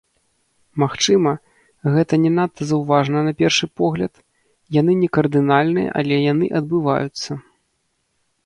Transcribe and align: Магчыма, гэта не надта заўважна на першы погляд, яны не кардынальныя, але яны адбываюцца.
Магчыма, 0.83 1.31
гэта 1.95 2.13
не 2.23 2.31
надта 2.37 2.61
заўважна 2.71 3.17
на 3.29 3.33
першы 3.41 3.65
погляд, 3.83 4.13
яны 4.79 4.91
не 5.03 5.09
кардынальныя, 5.19 5.89
але 6.01 6.15
яны 6.33 6.45
адбываюцца. 6.63 7.31